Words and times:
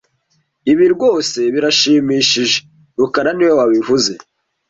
Ibi 0.71 0.85
rwose 0.93 1.39
birashimishije 1.53 2.57
rukara 2.97 3.31
niwe 3.33 3.53
wabivuze 3.59 4.11